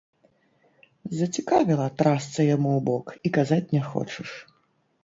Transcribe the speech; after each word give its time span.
Зацікавіла, 1.17 1.85
трасца 2.01 2.39
яму 2.55 2.69
ў 2.77 2.79
бок, 2.89 3.05
і 3.29 3.35
казаць 3.39 3.65
не 3.79 3.83
хочаш! 3.93 4.29